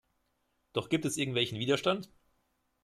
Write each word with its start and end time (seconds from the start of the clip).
Doch 0.73 0.89
gibt 0.89 1.05
es 1.05 1.17
irgendwelchen 1.17 1.59
Widerstand? 1.59 2.09